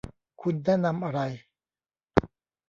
[0.41, 1.19] คุณแนะนำอะไร